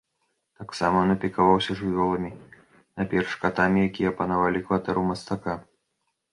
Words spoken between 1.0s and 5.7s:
ён апекаваўся жывёламі, найперш катамі, якія апанавалі кватэру мастака.